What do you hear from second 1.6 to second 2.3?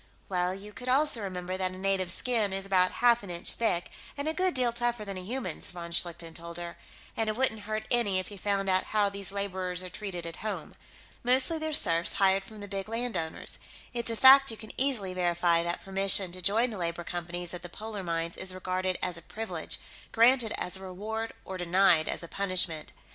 a native's